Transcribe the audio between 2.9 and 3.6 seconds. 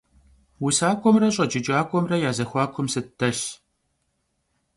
сыт дэлъ?